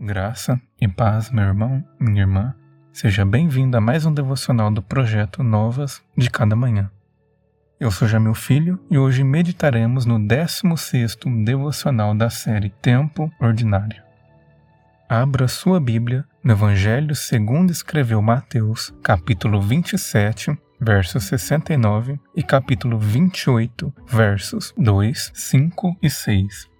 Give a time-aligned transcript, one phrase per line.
[0.00, 2.54] Graça e paz, meu irmão, minha irmã.
[2.92, 6.88] Seja bem-vindo a mais um devocional do projeto Novas de Cada Manhã.
[7.80, 14.00] Eu sou Jamil Filho e hoje meditaremos no 16º devocional da série Tempo Ordinário.
[15.08, 23.92] Abra sua Bíblia no Evangelho segundo escreveu Mateus, capítulo 27, versos 69 e capítulo 28,
[24.06, 26.70] versos 2, 5 e 6.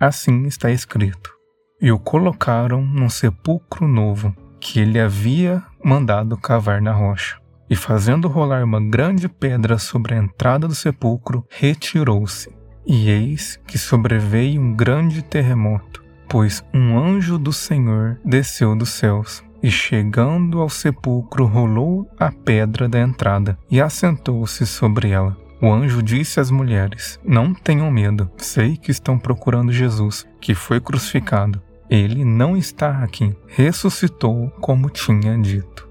[0.00, 1.41] Assim está escrito:
[1.82, 7.36] e o colocaram num sepulcro novo que ele havia mandado cavar na rocha.
[7.68, 12.54] E fazendo rolar uma grande pedra sobre a entrada do sepulcro, retirou-se.
[12.86, 19.42] E eis que sobreveio um grande terremoto, pois um anjo do Senhor desceu dos céus
[19.62, 25.36] e chegando ao sepulcro rolou a pedra da entrada e assentou-se sobre ela.
[25.60, 30.80] O anjo disse às mulheres: Não tenham medo, sei que estão procurando Jesus, que foi
[30.80, 31.62] crucificado.
[31.94, 35.86] Ele não está aqui, ressuscitou como tinha dito.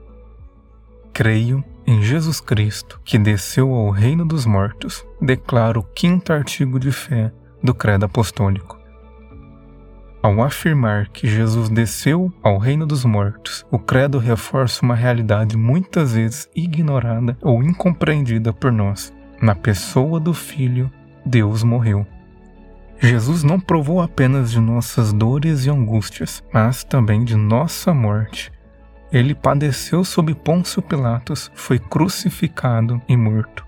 [1.13, 6.91] Creio em Jesus Cristo, que desceu ao reino dos mortos, declaro o quinto artigo de
[6.91, 8.79] fé do Credo Apostólico.
[10.23, 16.15] Ao afirmar que Jesus desceu ao reino dos mortos, o credo reforça uma realidade muitas
[16.15, 19.13] vezes ignorada ou incompreendida por nós.
[19.39, 20.91] Na pessoa do Filho,
[21.23, 22.07] Deus morreu.
[23.03, 28.51] Jesus não provou apenas de nossas dores e angústias, mas também de nossa morte.
[29.11, 33.65] Ele padeceu sob Pôncio Pilatos, foi crucificado e morto.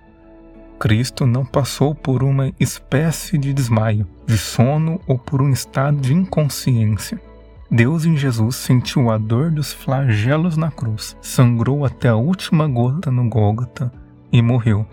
[0.79, 6.13] Cristo não passou por uma espécie de desmaio, de sono ou por um estado de
[6.13, 7.19] inconsciência.
[7.71, 13.09] Deus em Jesus sentiu a dor dos flagelos na cruz, sangrou até a última gota
[13.09, 13.91] no Gólgota
[14.31, 14.85] e morreu.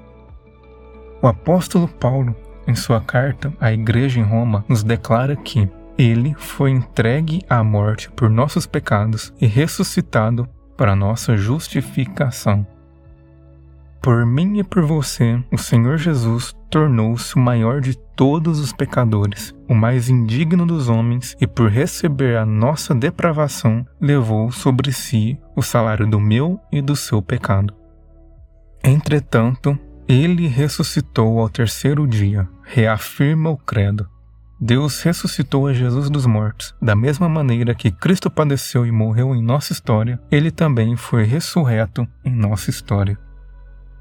[1.20, 2.34] O apóstolo Paulo
[2.70, 5.68] em sua carta à igreja em Roma, nos declara que
[5.98, 12.66] ele foi entregue à morte por nossos pecados e ressuscitado para nossa justificação.
[14.00, 19.54] Por mim e por você, o Senhor Jesus tornou-se o maior de todos os pecadores,
[19.68, 25.60] o mais indigno dos homens, e por receber a nossa depravação, levou sobre si o
[25.60, 27.74] salário do meu e do seu pecado.
[28.82, 29.78] Entretanto,
[30.08, 34.08] ele ressuscitou ao terceiro dia, reafirma o credo.
[34.60, 36.72] Deus ressuscitou a Jesus dos mortos.
[36.80, 42.06] Da mesma maneira que Cristo padeceu e morreu em nossa história, ele também foi ressurreto
[42.24, 43.18] em nossa história.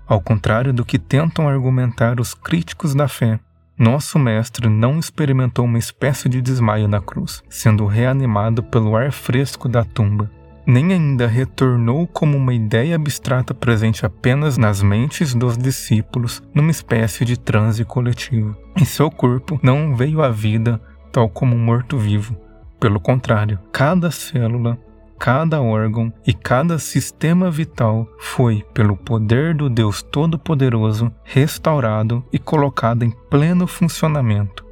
[0.06, 3.40] Ao contrário do que tentam argumentar os críticos da fé,
[3.76, 9.68] nosso Mestre não experimentou uma espécie de desmaio na cruz, sendo reanimado pelo ar fresco
[9.68, 10.30] da tumba
[10.70, 17.26] nem ainda retornou como uma ideia abstrata presente apenas nas mentes dos discípulos numa espécie
[17.26, 18.56] de transe coletivo.
[18.80, 20.80] Em seu corpo não veio à vida
[21.12, 22.38] tal como um morto-vivo.
[22.80, 24.78] Pelo contrário, cada célula,
[25.18, 33.04] cada órgão e cada sistema vital foi, pelo poder do Deus Todo-Poderoso, restaurado e colocado
[33.04, 34.69] em pleno funcionamento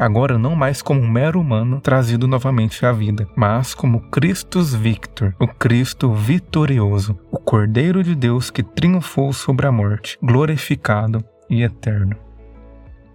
[0.00, 5.34] agora não mais como um mero humano trazido novamente à vida, mas como Christus Victor,
[5.38, 12.16] o Cristo vitorioso, o Cordeiro de Deus que triunfou sobre a morte, glorificado e eterno.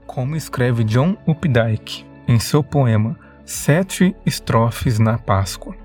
[0.06, 5.76] Como escreve John Updike em seu poema Sete Estrofes na Páscoa.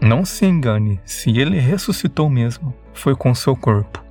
[0.00, 4.02] Não se engane, se ele ressuscitou mesmo, foi com seu corpo.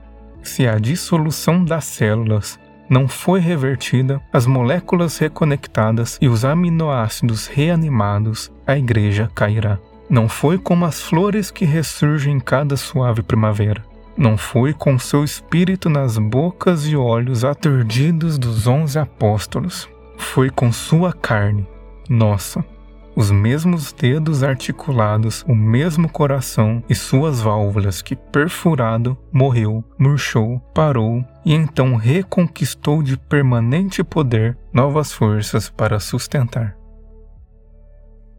[0.41, 2.59] Se a dissolução das células
[2.89, 9.77] não foi revertida, as moléculas reconectadas e os aminoácidos reanimados, a igreja cairá.
[10.09, 13.83] Não foi como as flores que ressurgem em cada suave primavera.
[14.17, 19.87] Não foi com seu espírito nas bocas e olhos aturdidos dos onze apóstolos.
[20.17, 21.65] Foi com sua carne,
[22.09, 22.65] nossa,
[23.19, 31.21] os mesmos dedos articulados, o mesmo coração e suas válvulas que, perfurado, morreu, murchou, parou
[31.43, 36.77] e então reconquistou de permanente poder novas forças para sustentar.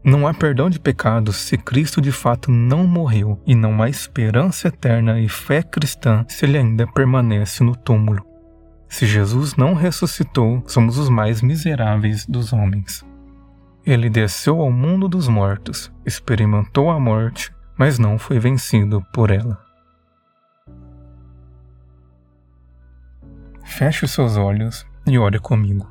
[0.03, 4.69] Não há perdão de pecados se Cristo de fato não morreu, e não há esperança
[4.69, 8.25] eterna e fé cristã se ele ainda permanece no túmulo.
[8.89, 13.10] Se Jesus não ressuscitou, somos os mais miseráveis dos homens.
[13.85, 19.59] Ele desceu ao mundo dos mortos, experimentou a morte, mas não foi vencido por ela.
[23.65, 25.89] Feche os seus olhos e ore comigo.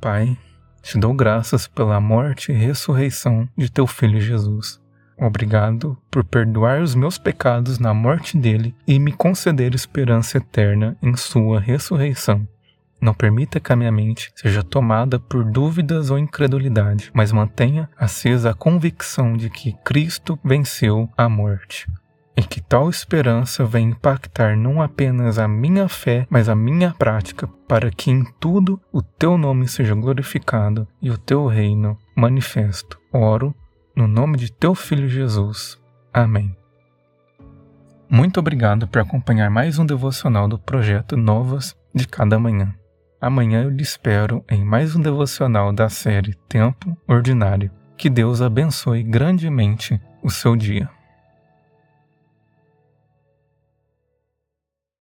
[0.00, 0.36] Pai,
[0.82, 4.80] te dou graças pela morte e ressurreição de teu filho Jesus.
[5.16, 11.16] Obrigado por perdoar os meus pecados na morte dele e me conceder esperança eterna em
[11.16, 12.48] sua ressurreição.
[13.00, 18.50] Não permita que a minha mente seja tomada por dúvidas ou incredulidade, mas mantenha acesa
[18.50, 21.86] a convicção de que Cristo venceu a morte.
[22.36, 27.46] E que tal esperança venha impactar não apenas a minha fé, mas a minha prática,
[27.68, 32.98] para que em tudo o teu nome seja glorificado e o teu reino manifesto.
[33.12, 33.54] Oro
[33.94, 35.78] no nome de teu filho Jesus.
[36.12, 36.56] Amém.
[38.10, 42.74] Muito obrigado por acompanhar mais um devocional do projeto Novas de Cada Manhã.
[43.24, 47.70] Amanhã eu lhe espero em mais um devocional da série Tempo Ordinário.
[47.96, 50.90] Que Deus abençoe grandemente o seu dia.